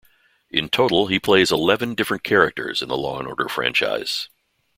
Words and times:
In 0.49 0.67
total, 0.67 1.05
he 1.05 1.19
plays 1.19 1.51
eleven 1.51 1.93
different 1.93 2.23
characters 2.23 2.81
in 2.81 2.89
the 2.89 2.97
"Law 2.97 3.19
and 3.19 3.27
Order" 3.27 3.47
franchise. 3.47 4.29